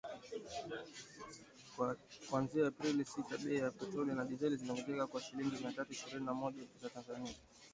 [2.27, 6.33] Kuanzia Aprili sita, bei ya petroli na dizeli iliongezeka kwa shilingi mia tatu ishirini na
[6.33, 7.37] moja za Tanzania (dola kumi na nne).